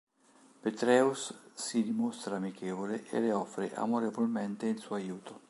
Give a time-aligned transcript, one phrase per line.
[0.63, 5.39] Petraeus si dimostra amichevole e le offre amorevolmente il suo aiuto.